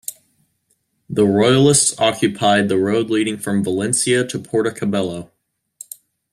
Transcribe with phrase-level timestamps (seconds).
[1.11, 5.29] The Royalists occupied the road leading from Valencia to Puerto Cabello.